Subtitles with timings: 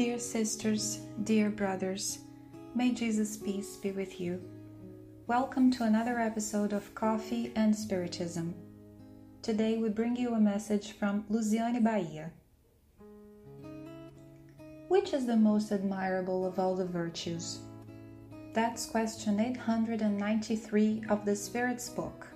[0.00, 2.20] Dear sisters, dear brothers,
[2.74, 4.40] may Jesus' peace be with you.
[5.26, 8.54] Welcome to another episode of Coffee and Spiritism.
[9.42, 12.30] Today we bring you a message from Luciane Bahia.
[14.88, 17.58] Which is the most admirable of all the virtues?
[18.54, 22.26] That's question 893 of the Spirit's book.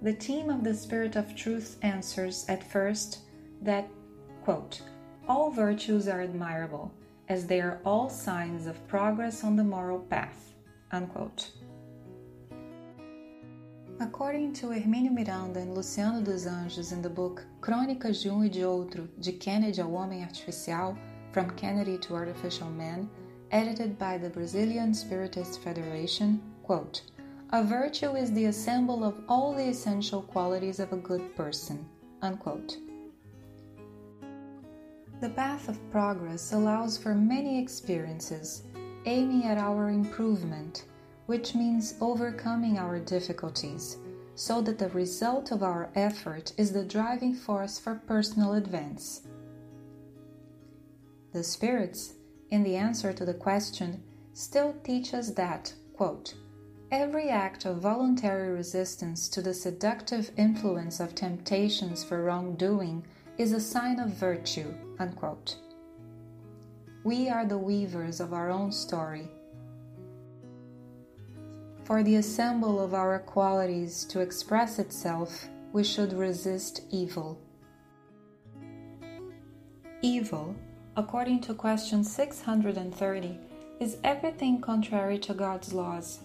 [0.00, 3.18] The team of the Spirit of Truth answers at first
[3.60, 3.86] that,
[4.44, 4.80] quote,
[5.30, 6.92] all virtues are admirable,
[7.28, 10.54] as they are all signs of progress on the moral path.
[10.90, 11.52] Unquote.
[14.00, 18.48] According to Hermínio Miranda and Luciano dos Anjos in the book Crônicas de Um e
[18.48, 20.98] de Outro, de Kennedy ao Homem Artificial,
[21.30, 23.08] From Kennedy to Artificial Man,
[23.52, 27.02] edited by the Brazilian Spiritist Federation, quote,
[27.50, 31.86] A virtue is the assemble of all the essential qualities of a good person.
[32.20, 32.78] Unquote.
[35.20, 38.62] The path of progress allows for many experiences,
[39.04, 40.86] aiming at our improvement,
[41.26, 43.98] which means overcoming our difficulties,
[44.34, 49.20] so that the result of our effort is the driving force for personal advance.
[51.34, 52.14] The spirits,
[52.50, 56.34] in the answer to the question, still teach us that, quote,
[56.90, 63.04] every act of voluntary resistance to the seductive influence of temptations for wrongdoing
[63.40, 64.74] is a sign of virtue.
[64.98, 65.56] Unquote.
[67.04, 69.30] We are the weavers of our own story.
[71.84, 77.40] For the assemble of our qualities to express itself, we should resist evil.
[80.02, 80.54] Evil,
[80.98, 83.38] according to question 630,
[83.80, 86.18] is everything contrary to God's laws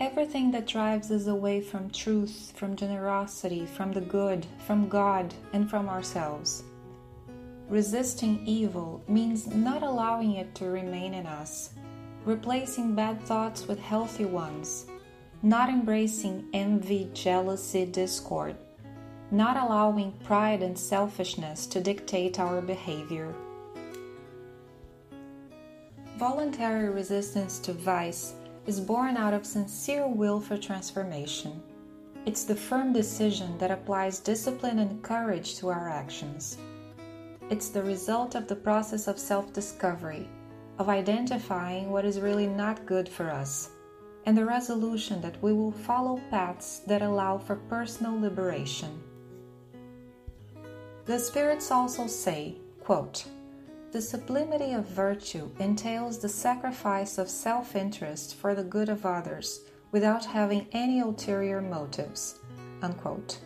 [0.00, 5.68] Everything that drives us away from truth, from generosity, from the good, from God, and
[5.68, 6.62] from ourselves.
[7.68, 11.70] Resisting evil means not allowing it to remain in us,
[12.24, 14.86] replacing bad thoughts with healthy ones,
[15.42, 18.54] not embracing envy, jealousy, discord,
[19.32, 23.34] not allowing pride and selfishness to dictate our behavior.
[26.16, 28.34] Voluntary resistance to vice
[28.68, 31.62] is born out of sincere will for transformation.
[32.26, 36.58] It's the firm decision that applies discipline and courage to our actions.
[37.48, 40.28] It's the result of the process of self discovery,
[40.78, 43.70] of identifying what is really not good for us,
[44.26, 49.02] and the resolution that we will follow paths that allow for personal liberation.
[51.06, 53.24] The spirits also say, quote,
[53.90, 59.60] the sublimity of virtue entails the sacrifice of self interest for the good of others
[59.92, 62.38] without having any ulterior motives.
[62.82, 63.40] Unquote.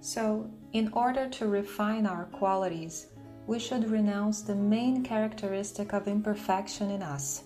[0.00, 3.06] So, in order to refine our qualities,
[3.46, 7.44] we should renounce the main characteristic of imperfection in us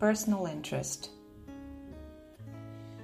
[0.00, 1.10] personal interest.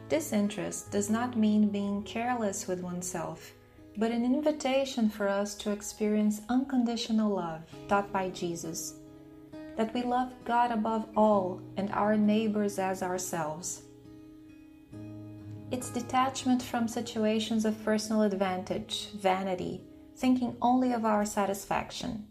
[0.09, 3.53] This interest does not mean being careless with oneself
[3.99, 8.95] but an invitation for us to experience unconditional love taught by Jesus.
[9.77, 13.83] That we love God above all and our neighbors as ourselves.
[15.71, 19.81] It's detachment from situations of personal advantage, vanity,
[20.17, 22.27] thinking only of our satisfaction.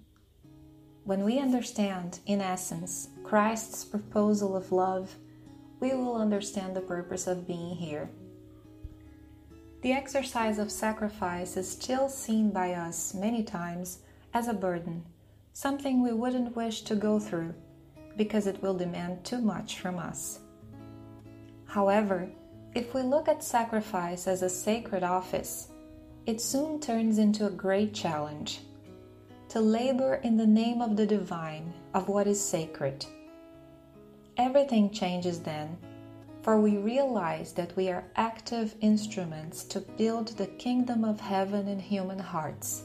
[1.04, 5.16] When we understand, in essence, Christ's proposal of love,
[5.80, 8.10] we will understand the purpose of being here.
[9.86, 14.00] The exercise of sacrifice is still seen by us many times
[14.34, 15.06] as a burden,
[15.54, 17.54] something we wouldn't wish to go through
[18.18, 20.40] because it will demand too much from us.
[21.66, 22.28] However,
[22.74, 25.68] if we look at sacrifice as a sacred office,
[26.26, 28.62] it soon turns into a great challenge
[29.50, 33.06] to labor in the name of the divine, of what is sacred.
[34.36, 35.78] Everything changes then
[36.46, 41.80] for we realize that we are active instruments to build the kingdom of heaven in
[41.80, 42.84] human hearts,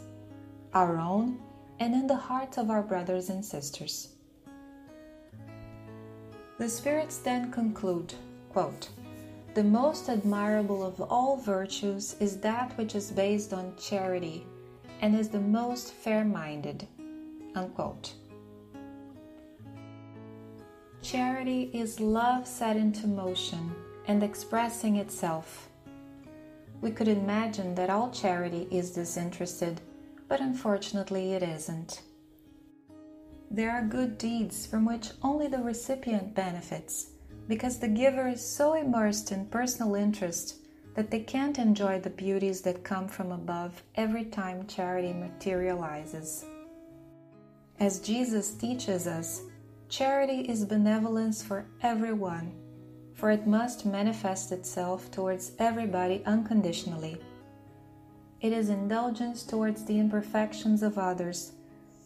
[0.72, 1.38] our own
[1.78, 4.14] and in the hearts of our brothers and sisters.
[6.56, 8.14] The spirits then conclude
[8.50, 8.88] quote,
[9.52, 14.46] The most admirable of all virtues is that which is based on charity
[15.02, 16.88] and is the most fair minded.
[17.54, 18.14] Unquote.
[21.10, 23.74] Charity is love set into motion
[24.06, 25.68] and expressing itself.
[26.80, 29.80] We could imagine that all charity is disinterested,
[30.28, 32.02] but unfortunately it isn't.
[33.50, 37.08] There are good deeds from which only the recipient benefits,
[37.48, 40.58] because the giver is so immersed in personal interest
[40.94, 46.44] that they can't enjoy the beauties that come from above every time charity materializes.
[47.80, 49.40] As Jesus teaches us,
[49.90, 52.52] charity is benevolence for everyone,
[53.14, 57.20] for it must manifest itself towards everybody unconditionally.
[58.40, 61.52] It is indulgence towards the imperfections of others,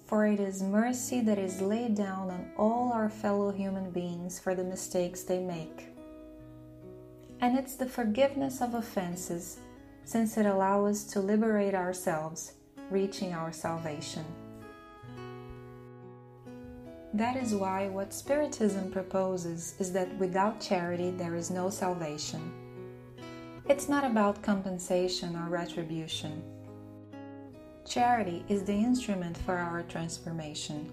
[0.07, 4.55] for it is mercy that is laid down on all our fellow human beings for
[4.55, 5.89] the mistakes they make.
[7.41, 9.59] And it's the forgiveness of offenses,
[10.05, 12.55] since it allows us to liberate ourselves,
[12.91, 14.25] reaching our salvation.
[17.15, 22.53] That is why what Spiritism proposes is that without charity there is no salvation.
[23.69, 26.43] It's not about compensation or retribution.
[27.87, 30.91] Charity is the instrument for our transformation.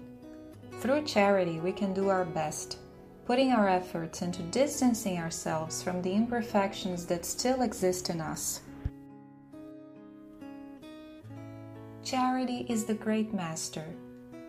[0.78, 2.78] Through charity, we can do our best,
[3.26, 8.60] putting our efforts into distancing ourselves from the imperfections that still exist in us.
[12.04, 13.86] Charity is the great master,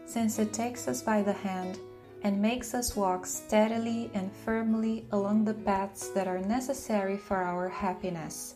[0.05, 1.79] since it takes us by the hand
[2.23, 7.67] and makes us walk steadily and firmly along the paths that are necessary for our
[7.67, 8.55] happiness,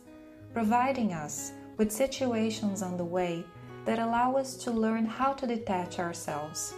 [0.54, 3.44] providing us with situations on the way
[3.86, 6.74] that allow us to learn how to detach ourselves.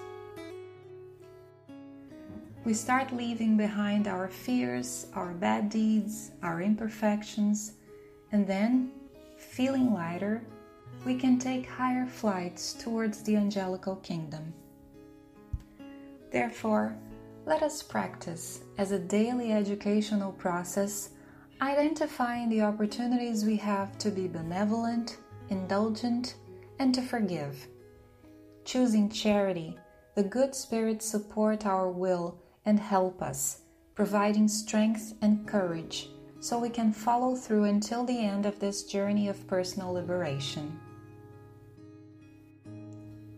[2.66, 7.74] We start leaving behind our fears, our bad deeds, our imperfections,
[8.32, 8.92] and then,
[9.38, 10.44] feeling lighter,
[11.06, 14.54] we can take higher flights towards the angelical kingdom.
[16.32, 16.96] Therefore,
[17.46, 21.10] let us practice as a daily educational process
[21.62, 25.18] identifying the opportunities we have to be benevolent,
[25.50, 26.36] indulgent,
[26.80, 27.68] and to forgive.
[28.64, 29.78] Choosing charity,
[30.16, 33.62] the good spirits support our will and help us,
[33.96, 36.10] providing strength and courage
[36.40, 40.80] so we can follow through until the end of this journey of personal liberation.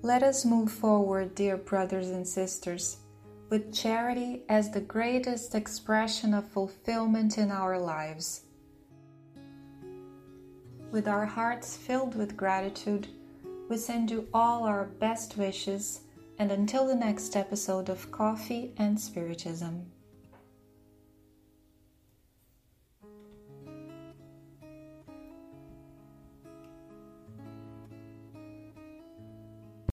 [0.04, 2.98] Let us move forward, dear brothers and sisters,
[3.50, 8.42] with charity as the greatest expression of fulfillment in our lives.
[10.90, 13.10] With our hearts filled with gratitude,
[13.70, 16.02] we send you all our best wishes,
[16.40, 19.86] and until the next episode of Coffee and Spiritism.